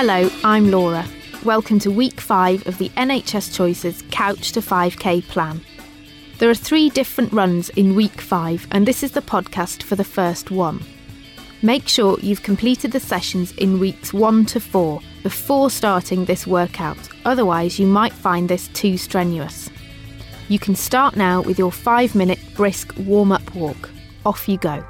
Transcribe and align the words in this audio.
Hello, 0.00 0.30
I'm 0.44 0.70
Laura. 0.70 1.04
Welcome 1.44 1.80
to 1.80 1.90
week 1.90 2.20
five 2.20 2.64
of 2.68 2.78
the 2.78 2.88
NHS 2.90 3.52
Choices 3.52 4.04
Couch 4.12 4.52
to 4.52 4.60
5k 4.60 5.26
plan. 5.26 5.60
There 6.38 6.48
are 6.48 6.54
three 6.54 6.88
different 6.88 7.32
runs 7.32 7.68
in 7.70 7.96
week 7.96 8.20
five, 8.20 8.68
and 8.70 8.86
this 8.86 9.02
is 9.02 9.10
the 9.10 9.20
podcast 9.20 9.82
for 9.82 9.96
the 9.96 10.04
first 10.04 10.52
one. 10.52 10.84
Make 11.62 11.88
sure 11.88 12.16
you've 12.20 12.44
completed 12.44 12.92
the 12.92 13.00
sessions 13.00 13.50
in 13.54 13.80
weeks 13.80 14.14
one 14.14 14.46
to 14.46 14.60
four 14.60 15.00
before 15.24 15.68
starting 15.68 16.26
this 16.26 16.46
workout, 16.46 17.08
otherwise, 17.24 17.80
you 17.80 17.88
might 17.88 18.12
find 18.12 18.48
this 18.48 18.68
too 18.68 18.98
strenuous. 18.98 19.68
You 20.48 20.60
can 20.60 20.76
start 20.76 21.16
now 21.16 21.42
with 21.42 21.58
your 21.58 21.72
five 21.72 22.14
minute 22.14 22.38
brisk 22.54 22.94
warm 22.98 23.32
up 23.32 23.52
walk. 23.52 23.90
Off 24.24 24.48
you 24.48 24.58
go. 24.58 24.86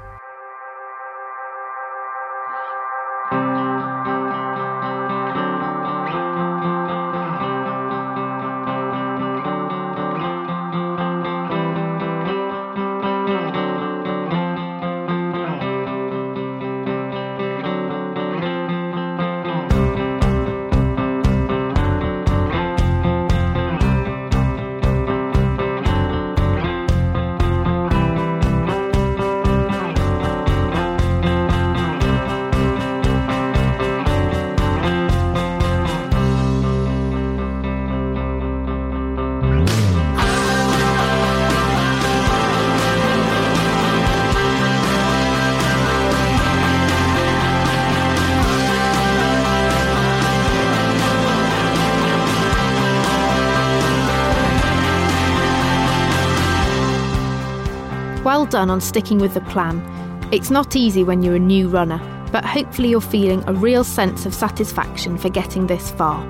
Done 58.49 58.69
on 58.69 58.81
sticking 58.81 59.19
with 59.19 59.33
the 59.33 59.41
plan. 59.41 59.81
It's 60.31 60.51
not 60.51 60.75
easy 60.75 61.03
when 61.03 61.23
you're 61.23 61.35
a 61.35 61.39
new 61.39 61.67
runner, 61.69 61.99
but 62.31 62.45
hopefully 62.45 62.89
you're 62.89 63.01
feeling 63.01 63.43
a 63.47 63.53
real 63.53 63.83
sense 63.83 64.25
of 64.25 64.33
satisfaction 64.33 65.17
for 65.17 65.29
getting 65.29 65.67
this 65.67 65.91
far. 65.91 66.25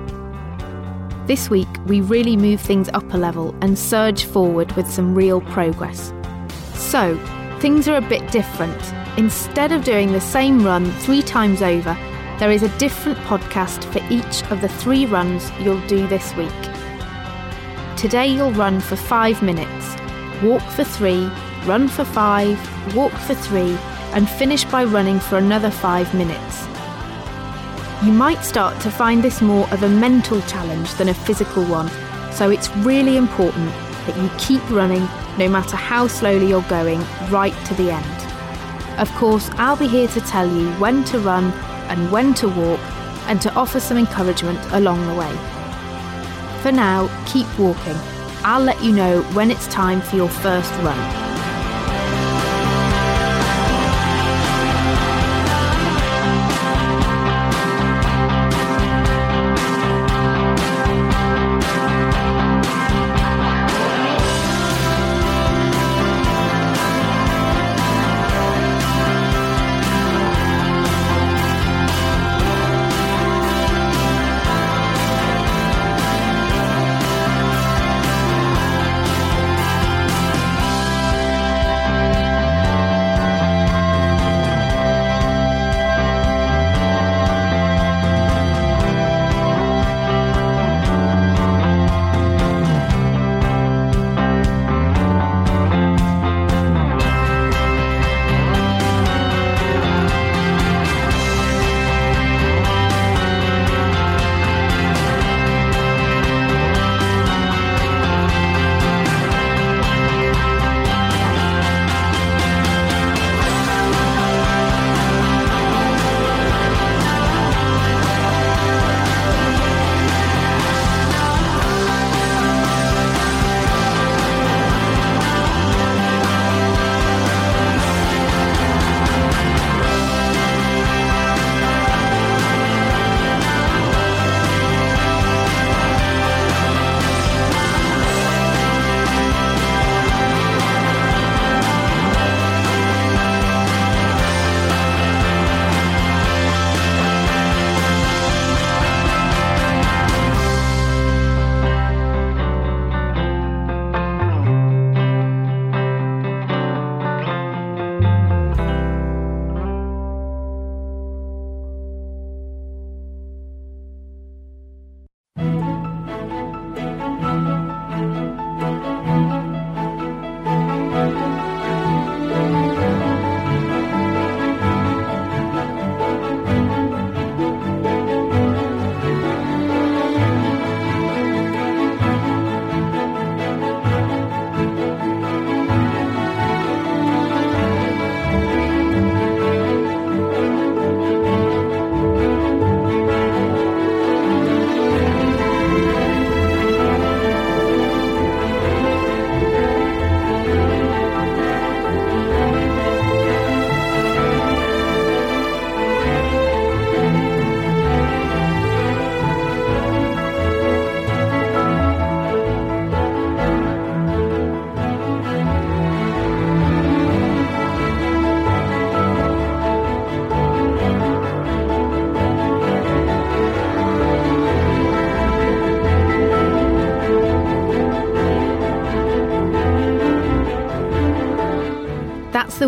This 1.26 1.50
week, 1.50 1.68
we 1.86 2.00
really 2.00 2.36
move 2.36 2.60
things 2.60 2.88
up 2.92 3.12
a 3.12 3.16
level 3.16 3.54
and 3.60 3.78
surge 3.78 4.24
forward 4.24 4.72
with 4.72 4.90
some 4.90 5.14
real 5.14 5.40
progress. 5.42 6.12
So, 6.74 7.16
things 7.60 7.86
are 7.88 7.96
a 7.96 8.08
bit 8.08 8.32
different. 8.32 8.80
Instead 9.16 9.70
of 9.70 9.84
doing 9.84 10.12
the 10.12 10.20
same 10.20 10.64
run 10.64 10.90
three 10.92 11.22
times 11.22 11.62
over, 11.62 11.94
there 12.38 12.50
is 12.50 12.62
a 12.62 12.78
different 12.78 13.18
podcast 13.18 13.84
for 13.92 14.00
each 14.12 14.42
of 14.50 14.60
the 14.60 14.68
three 14.68 15.06
runs 15.06 15.52
you'll 15.60 15.86
do 15.86 16.06
this 16.08 16.34
week. 16.36 16.50
Today, 17.96 18.26
you'll 18.26 18.52
run 18.52 18.80
for 18.80 18.96
five 18.96 19.42
minutes, 19.42 19.94
walk 20.42 20.62
for 20.70 20.84
three, 20.84 21.30
run 21.66 21.88
for 21.88 22.04
five, 22.04 22.58
walk 22.94 23.12
for 23.12 23.34
three, 23.34 23.76
and 24.12 24.28
finish 24.28 24.64
by 24.64 24.84
running 24.84 25.20
for 25.20 25.38
another 25.38 25.70
five 25.70 26.12
minutes. 26.14 26.66
You 28.04 28.12
might 28.12 28.42
start 28.42 28.80
to 28.80 28.90
find 28.90 29.22
this 29.22 29.40
more 29.40 29.68
of 29.70 29.82
a 29.82 29.88
mental 29.88 30.40
challenge 30.42 30.94
than 30.94 31.10
a 31.10 31.14
physical 31.14 31.64
one, 31.64 31.90
so 32.32 32.50
it's 32.50 32.74
really 32.76 33.16
important 33.16 33.70
that 34.06 34.16
you 34.16 34.30
keep 34.38 34.68
running 34.70 35.06
no 35.38 35.48
matter 35.48 35.76
how 35.76 36.06
slowly 36.06 36.48
you're 36.48 36.62
going 36.62 37.00
right 37.30 37.54
to 37.66 37.74
the 37.74 37.90
end. 37.90 38.98
Of 38.98 39.10
course, 39.16 39.50
I'll 39.54 39.76
be 39.76 39.86
here 39.86 40.08
to 40.08 40.20
tell 40.22 40.48
you 40.48 40.70
when 40.72 41.04
to 41.04 41.18
run 41.18 41.52
and 41.88 42.10
when 42.10 42.34
to 42.34 42.48
walk 42.48 42.80
and 43.26 43.40
to 43.42 43.52
offer 43.54 43.80
some 43.80 43.98
encouragement 43.98 44.58
along 44.72 45.06
the 45.06 45.14
way. 45.14 45.32
For 46.62 46.72
now, 46.72 47.08
keep 47.26 47.46
walking. 47.58 47.96
I'll 48.42 48.62
let 48.62 48.82
you 48.82 48.92
know 48.92 49.22
when 49.34 49.50
it's 49.50 49.66
time 49.68 50.00
for 50.00 50.16
your 50.16 50.28
first 50.28 50.72
run. 50.82 51.19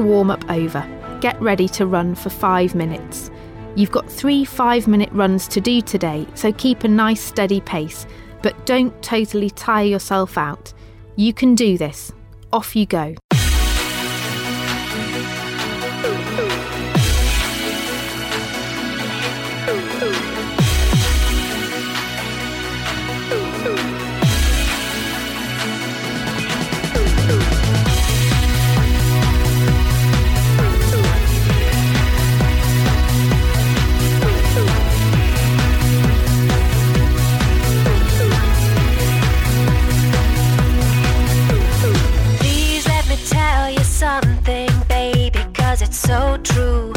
Warm 0.03 0.31
up 0.31 0.45
over. 0.51 0.87
Get 1.21 1.41
ready 1.41 1.69
to 1.71 1.87
run 1.87 2.15
for 2.15 2.31
five 2.31 2.75
minutes. 2.75 3.31
You've 3.75 3.91
got 3.91 4.11
three 4.11 4.45
five 4.45 4.87
minute 4.87 5.11
runs 5.13 5.49
to 5.49 5.61
do 5.61 5.81
today, 5.81 6.27
so 6.35 6.53
keep 6.53 6.85
a 6.85 6.89
nice 6.89 7.21
steady 7.21 7.61
pace, 7.61 8.07
but 8.43 8.67
don't 8.67 9.01
totally 9.03 9.51
tire 9.51 9.87
yourself 9.87 10.37
out. 10.37 10.73
You 11.17 11.33
can 11.33 11.55
do 11.55 11.79
this. 11.79 12.13
Off 12.53 12.77
you 12.77 12.87
go. 12.87 13.15
That's 45.83 46.92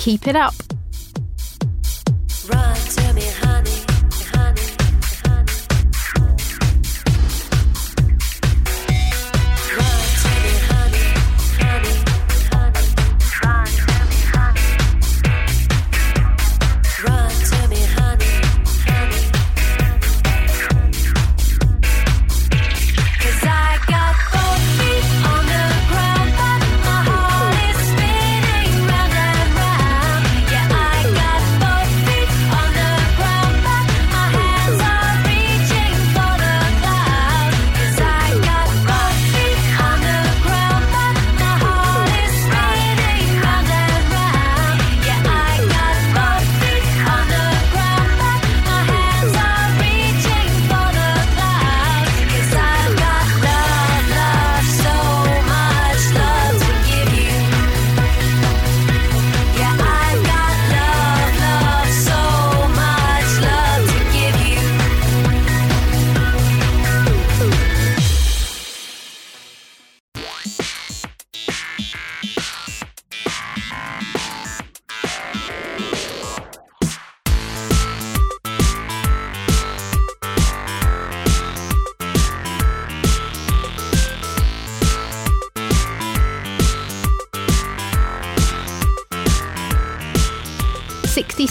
Keep 0.00 0.28
it 0.28 0.34
up. 0.34 0.69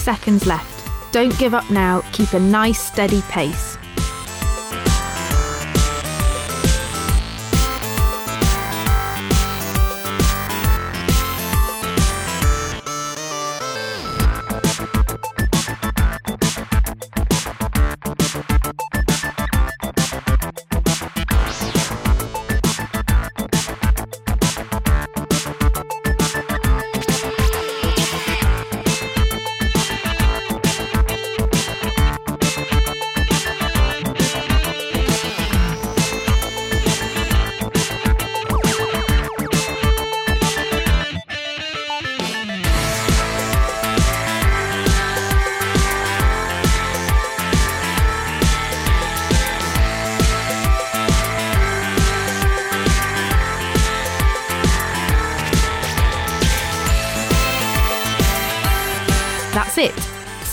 Seconds 0.10 0.48
left. 0.48 0.90
Don't 1.12 1.38
give 1.38 1.54
up 1.54 1.70
now, 1.70 2.02
keep 2.14 2.34
a 2.34 2.40
nice 2.40 2.82
steady 2.82 3.22
pace. 3.30 3.69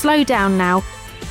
Slow 0.07 0.23
down 0.23 0.57
now. 0.57 0.85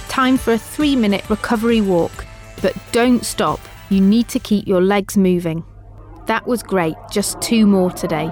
Time 0.10 0.36
for 0.36 0.52
a 0.52 0.58
three 0.58 0.98
minute 0.98 1.30
recovery 1.30 1.80
walk. 1.80 2.26
But 2.62 2.76
don't 2.92 3.24
stop. 3.24 3.62
You 3.90 4.02
need 4.02 4.28
to 4.28 4.38
keep 4.38 4.68
your 4.68 4.82
legs 4.82 5.16
moving. 5.16 5.64
That 6.26 6.46
was 6.46 6.62
great. 6.62 6.96
Just 7.10 7.40
two 7.40 7.66
more 7.66 7.90
today. 7.90 8.30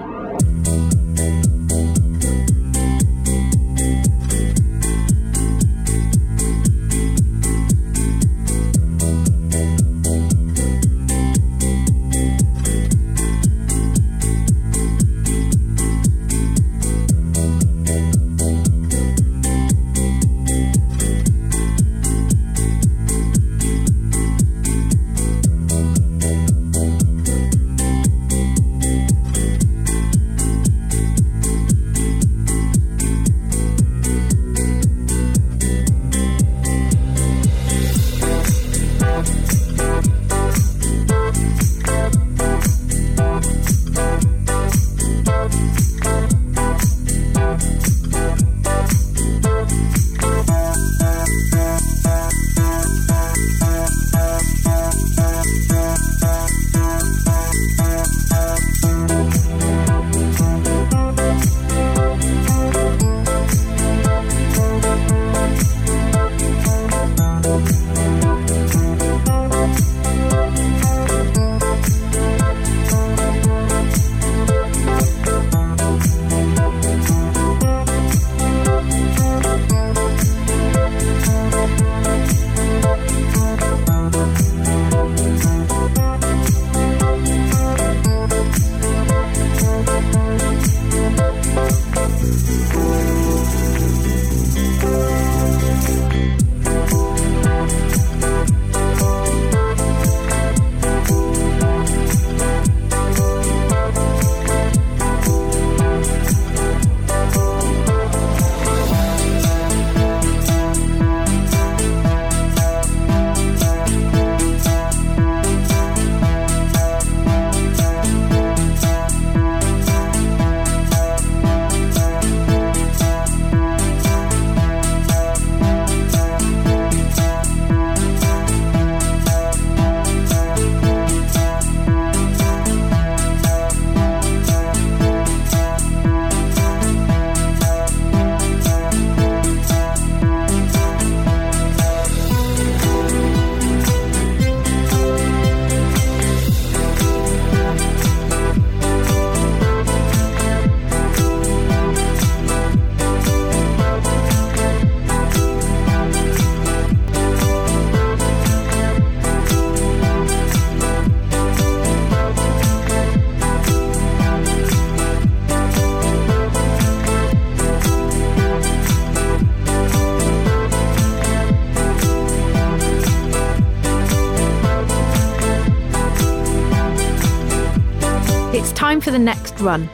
The 179.14 179.18
next 179.20 179.60
run. 179.60 179.88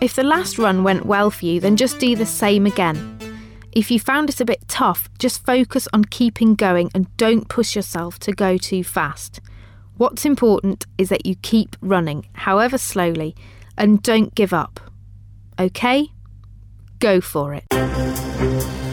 If 0.00 0.16
the 0.16 0.24
last 0.24 0.58
run 0.58 0.82
went 0.82 1.06
well 1.06 1.30
for 1.30 1.46
you, 1.46 1.60
then 1.60 1.76
just 1.76 2.00
do 2.00 2.16
the 2.16 2.26
same 2.26 2.66
again. 2.66 2.98
If 3.70 3.88
you 3.88 4.00
found 4.00 4.30
it 4.30 4.40
a 4.40 4.44
bit 4.44 4.66
tough, 4.66 5.08
just 5.20 5.46
focus 5.46 5.86
on 5.92 6.06
keeping 6.06 6.56
going 6.56 6.90
and 6.92 7.16
don't 7.16 7.48
push 7.48 7.76
yourself 7.76 8.18
to 8.18 8.32
go 8.32 8.56
too 8.56 8.82
fast. 8.82 9.38
What's 9.96 10.24
important 10.24 10.86
is 10.98 11.08
that 11.10 11.24
you 11.24 11.36
keep 11.36 11.76
running, 11.80 12.26
however 12.32 12.78
slowly, 12.78 13.36
and 13.76 14.02
don't 14.02 14.34
give 14.34 14.52
up. 14.52 14.80
Okay? 15.60 16.08
Go 16.98 17.20
for 17.20 17.54
it. 17.54 18.87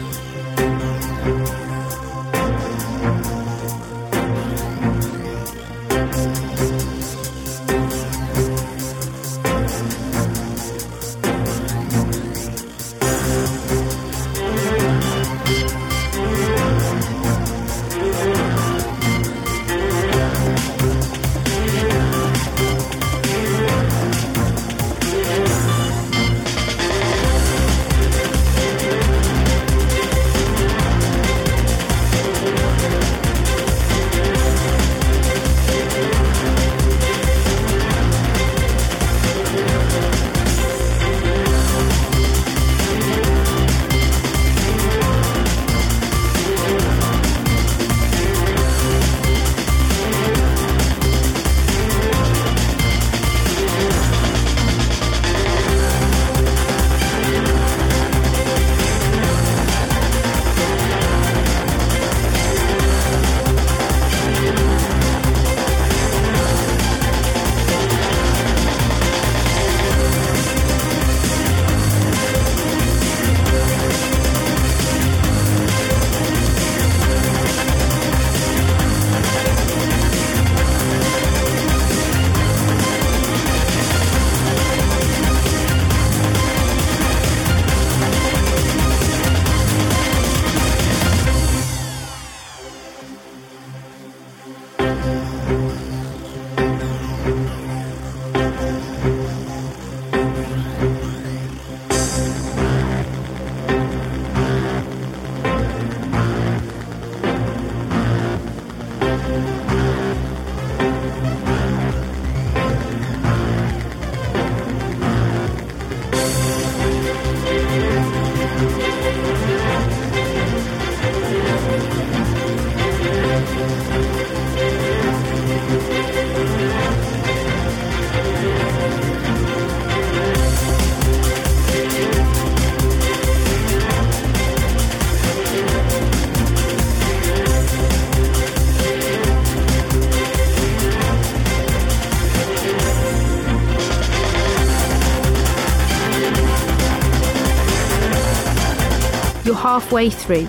Halfway 149.76 150.08
through. 150.08 150.48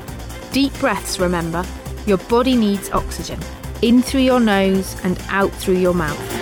Deep 0.54 0.74
breaths, 0.80 1.20
remember. 1.20 1.66
Your 2.06 2.18
body 2.30 2.56
needs 2.56 2.90
oxygen. 2.92 3.38
In 3.82 4.02
through 4.02 4.22
your 4.22 4.40
nose 4.40 4.96
and 5.04 5.22
out 5.28 5.52
through 5.52 5.80
your 5.80 5.94
mouth. 5.94 6.37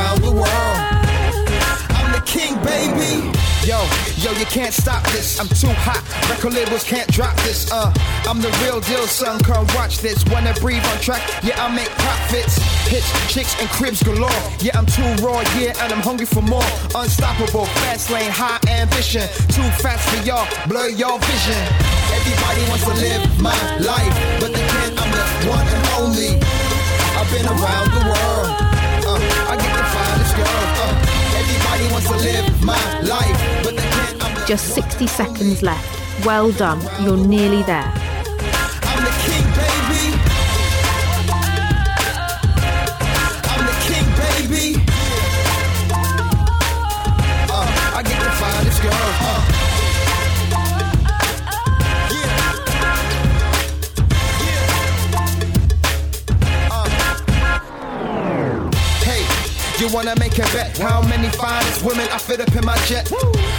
Around 0.00 0.22
the 0.22 0.32
world. 0.32 0.78
I'm 1.96 2.12
the 2.12 2.22
king, 2.24 2.54
baby. 2.64 3.28
Yo, 3.68 3.76
yo, 4.16 4.32
you 4.40 4.46
can't 4.46 4.72
stop 4.72 5.02
this. 5.12 5.38
I'm 5.38 5.48
too 5.48 5.74
hot. 5.84 6.00
Record 6.30 6.54
labels 6.54 6.82
can't 6.82 7.06
drop 7.12 7.36
this. 7.44 7.70
Uh, 7.70 7.92
I'm 8.24 8.40
the 8.40 8.48
real 8.64 8.80
deal, 8.80 9.06
son. 9.06 9.38
Come 9.40 9.66
watch 9.76 9.98
this. 9.98 10.24
Wanna 10.32 10.54
breathe 10.54 10.84
on 10.86 10.98
track? 11.00 11.20
Yeah, 11.42 11.62
I 11.62 11.68
make 11.74 11.90
profits. 12.00 12.56
Hits, 12.88 13.08
chicks, 13.32 13.54
and 13.60 13.68
cribs 13.68 14.02
galore. 14.02 14.42
Yeah, 14.60 14.78
I'm 14.78 14.86
too 14.86 15.04
raw. 15.22 15.40
Yeah, 15.60 15.76
and 15.82 15.92
I'm 15.92 16.00
hungry 16.00 16.26
for 16.26 16.42
more. 16.42 16.70
Unstoppable, 16.94 17.66
fast 17.84 18.10
lane, 18.10 18.30
high 18.32 18.60
ambition. 18.80 19.28
Too 19.52 19.68
fast 19.84 20.08
for 20.08 20.24
y'all, 20.24 20.48
blur 20.66 20.88
your 20.88 21.18
vision. 21.20 21.60
Everybody 22.16 22.62
wants 22.70 22.84
to 22.88 22.94
live 22.96 23.22
my 23.40 23.58
life, 23.78 24.14
but 24.40 24.50
they 24.54 24.66
can't. 24.72 24.96
I'm 25.00 25.10
the 25.12 25.24
one 25.52 25.66
and 25.68 25.84
only. 26.00 26.32
I've 27.18 27.28
been 27.30 27.46
around 27.46 27.88
the 27.92 28.04
world. 28.08 28.29
Just 34.46 34.74
60 34.74 35.06
seconds 35.06 35.62
left. 35.62 36.26
Well 36.26 36.52
done. 36.52 36.80
You're 37.02 37.16
nearly 37.16 37.62
there. 37.62 38.09
You 59.80 59.88
wanna 59.94 60.14
make 60.20 60.36
a 60.36 60.44
bet? 60.52 60.76
How 60.76 61.00
many 61.00 61.28
finest 61.40 61.82
women 61.82 62.06
I 62.12 62.18
fit 62.18 62.40
up 62.40 62.52
in 62.54 62.64
my 62.66 62.76
jet? 62.84 63.08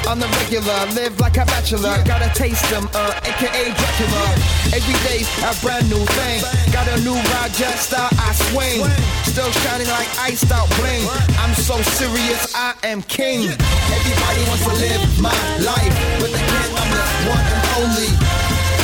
On 0.06 0.20
the 0.20 0.30
regular, 0.38 0.78
live 0.94 1.20
like 1.20 1.38
a 1.38 1.46
bachelor. 1.46 1.98
Gotta 2.06 2.30
taste 2.38 2.62
them, 2.70 2.88
uh, 2.94 3.26
aka 3.26 3.64
Dracula. 3.74 4.24
Every 4.70 4.98
day, 5.02 5.26
a 5.42 5.52
brand 5.66 5.90
new 5.90 6.04
thing. 6.14 6.46
Got 6.70 6.86
a 6.94 7.02
new 7.02 7.18
ride, 7.18 7.54
jet 7.58 7.74
style, 7.82 8.10
I 8.22 8.34
swing. 8.54 8.86
Still 9.26 9.50
shining 9.66 9.90
like 9.90 10.10
iced 10.22 10.52
out 10.52 10.70
bling. 10.78 11.10
I'm 11.42 11.54
so 11.58 11.82
serious, 11.98 12.54
I 12.54 12.76
am 12.84 13.02
king. 13.02 13.50
Everybody 13.50 14.42
wants 14.46 14.64
to 14.70 14.74
live 14.78 15.02
my 15.18 15.34
life, 15.58 15.96
but 16.22 16.30
they 16.30 16.46
can't. 16.46 16.72
I'm 16.78 16.90
the 16.94 17.04
one 17.34 17.46
and 17.50 17.66
only. 17.82 18.12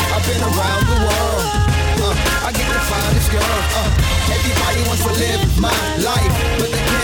I've 0.09 0.25
been 0.25 0.41
around 0.41 0.83
the 0.89 0.97
world. 1.05 1.43
Uh, 2.01 2.47
I 2.47 2.51
get 2.51 2.65
find 2.65 3.11
this 3.13 3.29
girl. 3.29 3.45
Uh, 3.45 4.33
everybody 4.33 4.81
wants 4.89 5.03
to 5.05 5.13
live 5.21 5.41
my 5.61 5.77
life, 6.01 6.33
but 6.57 6.71
they 6.71 6.81
can't. 6.81 6.96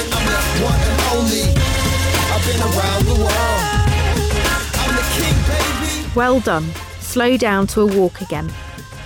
Well 6.15 6.39
done. 6.41 6.65
Slow 6.99 7.37
down 7.37 7.67
to 7.67 7.81
a 7.81 7.85
walk 7.85 8.21
again. 8.21 8.51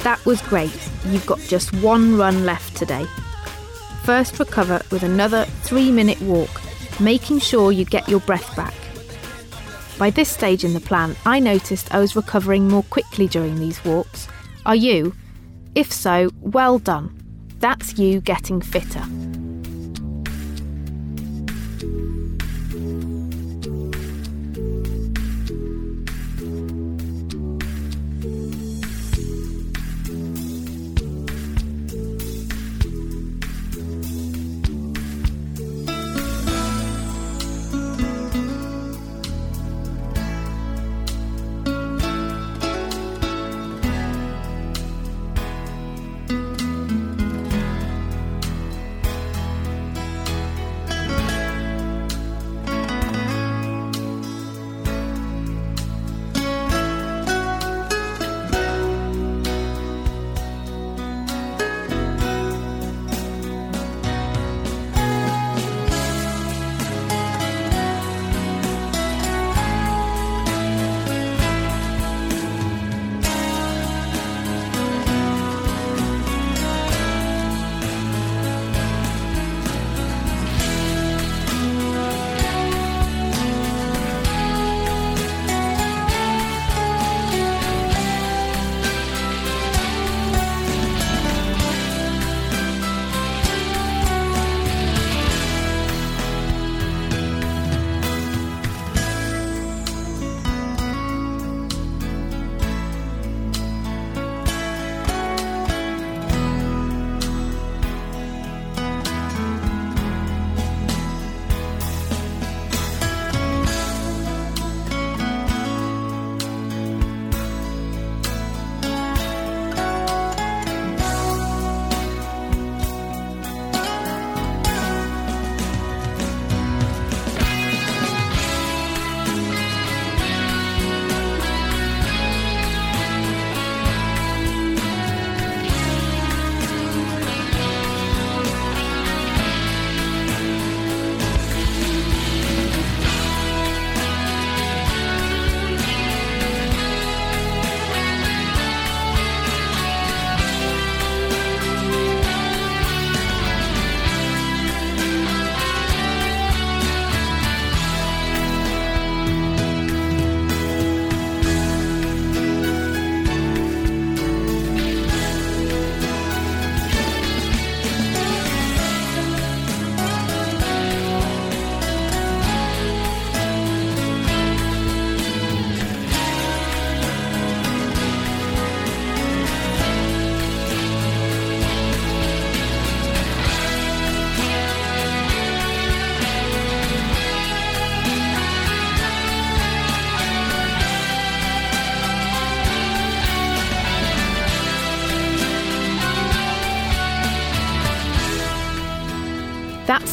That 0.03 0.23
was 0.25 0.41
great. 0.41 0.71
You've 1.05 1.25
got 1.25 1.39
just 1.41 1.73
one 1.75 2.17
run 2.17 2.45
left 2.45 2.75
today. 2.75 3.05
First, 4.03 4.39
recover 4.39 4.81
with 4.91 5.03
another 5.03 5.45
three 5.63 5.91
minute 5.91 6.21
walk, 6.21 6.61
making 6.99 7.39
sure 7.39 7.71
you 7.71 7.85
get 7.85 8.09
your 8.09 8.21
breath 8.21 8.55
back. 8.55 8.73
By 9.97 10.09
this 10.09 10.29
stage 10.29 10.63
in 10.63 10.73
the 10.73 10.79
plan, 10.79 11.15
I 11.25 11.39
noticed 11.39 11.93
I 11.93 11.99
was 11.99 12.15
recovering 12.15 12.67
more 12.67 12.83
quickly 12.83 13.27
during 13.27 13.59
these 13.59 13.83
walks. 13.83 14.27
Are 14.65 14.75
you? 14.75 15.15
If 15.75 15.91
so, 15.91 16.29
well 16.41 16.79
done. 16.79 17.13
That's 17.59 17.97
you 17.97 18.21
getting 18.21 18.61
fitter. 18.61 19.03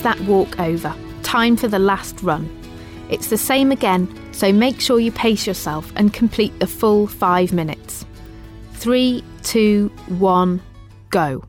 that 0.04 0.20
walk 0.20 0.60
over. 0.60 0.94
Time 1.24 1.56
for 1.56 1.66
the 1.66 1.78
last 1.78 2.22
run. 2.22 2.48
It's 3.10 3.28
the 3.28 3.36
same 3.36 3.72
again, 3.72 4.08
so 4.32 4.52
make 4.52 4.80
sure 4.80 5.00
you 5.00 5.12
pace 5.12 5.46
yourself 5.46 5.92
and 5.96 6.14
complete 6.14 6.58
the 6.60 6.66
full 6.66 7.06
five 7.06 7.52
minutes. 7.52 8.06
Three, 8.74 9.22
two, 9.42 9.90
one, 10.06 10.62
go. 11.10 11.44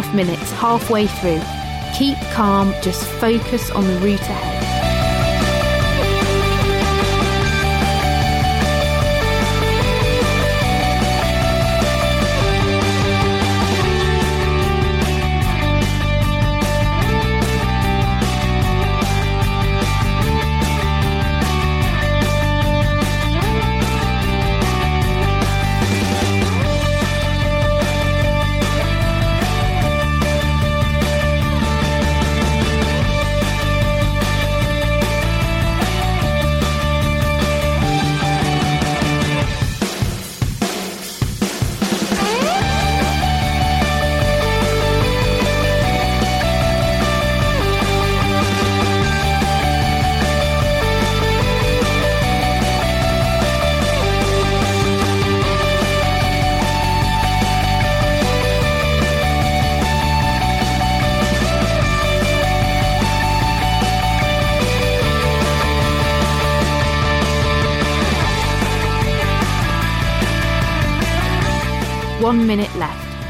half 0.00 0.14
minutes 0.14 0.50
halfway 0.52 1.06
through. 1.06 1.42
Keep 1.94 2.16
calm, 2.32 2.72
just 2.80 3.04
focus 3.04 3.70
on 3.70 3.86
the 3.86 3.98
route 3.98 4.18
ahead. 4.20 4.79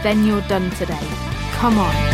then 0.03 0.25
you're 0.25 0.43
done 0.43 0.71
today. 0.71 1.09
Come 1.53 1.79
on. 1.79 2.10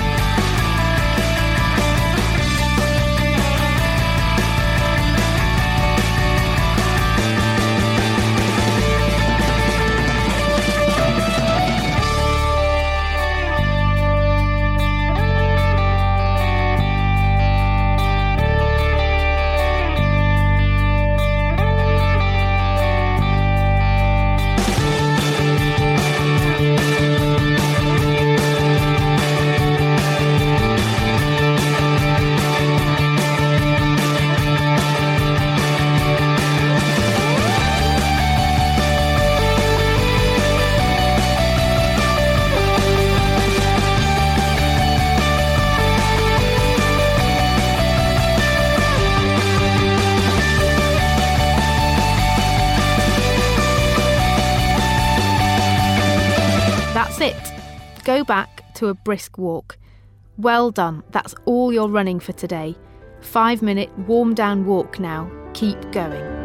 to 58.77 58.89
a 58.89 58.95
brisk 58.95 59.39
walk. 59.39 59.79
Well 60.39 60.71
done, 60.71 61.03
that's 61.11 61.35
all 61.45 61.73
you're 61.73 61.89
running 61.89 62.21
for 62.21 62.33
today. 62.33 62.77
Five 63.21 63.62
minute 63.62 63.91
warm 64.01 64.35
down 64.35 64.67
walk 64.67 65.01
now. 65.01 65.31
Keep 65.55 65.93
going. 65.93 66.36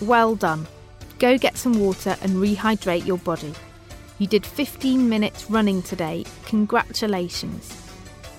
Well 0.00 0.34
done. 0.34 0.66
Go 1.18 1.36
get 1.36 1.58
some 1.58 1.78
water 1.78 2.16
and 2.22 2.32
rehydrate 2.36 3.06
your 3.06 3.18
body. 3.18 3.52
You 4.18 4.26
did 4.26 4.46
15 4.46 5.08
minutes 5.08 5.50
running 5.50 5.82
today. 5.82 6.24
Congratulations. 6.46 7.68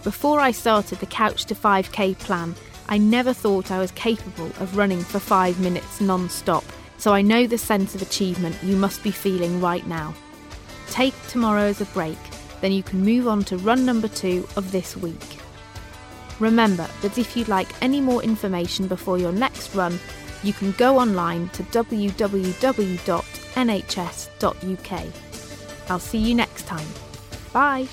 Before 0.04 0.40
I 0.40 0.52
started 0.52 1.00
the 1.00 1.06
Couch 1.06 1.46
to 1.46 1.56
5k 1.56 2.18
plan, 2.18 2.56
I 2.90 2.98
never 2.98 3.34
thought 3.34 3.72
I 3.72 3.78
was 3.78 3.92
capable 3.92 4.48
of 4.60 4.76
running 4.76 5.02
for 5.02 5.20
5 5.20 5.60
minutes 5.60 6.02
non 6.02 6.30
stop, 6.30 6.64
so 6.98 7.14
I 7.14 7.22
know 7.22 7.46
the 7.46 7.58
sense 7.58 7.94
of 7.94 8.02
achievement 8.02 8.58
you 8.64 8.76
must 8.76 9.04
be 9.04 9.12
feeling 9.12 9.62
right 9.62 9.86
now. 9.86 10.16
Take 10.90 11.14
tomorrow 11.28 11.64
as 11.64 11.82
a 11.82 11.86
break, 11.86 12.18
then 12.62 12.72
you 12.72 12.82
can 12.82 13.06
move 13.06 13.28
on 13.28 13.44
to 13.46 13.58
run 13.58 13.86
number 13.86 14.08
2 14.08 14.48
of 14.56 14.72
this 14.72 14.98
week. 14.98 15.38
Remember 16.40 16.88
that 17.04 17.20
if 17.20 17.38
you'd 17.38 17.48
like 17.48 17.70
any 17.84 18.02
more 18.02 18.24
information 18.24 18.88
before 18.88 19.20
your 19.20 19.32
next 19.32 19.76
run, 19.76 20.00
you 20.44 20.54
can 20.54 20.72
go 20.74 21.00
online 21.00 21.50
to 21.50 21.64
www.nhs.uk. 21.64 22.22
I'll 25.90 26.00
see 26.00 26.18
you 26.18 26.36
next 26.36 26.68
time. 26.68 26.88
Bye. 27.52 27.88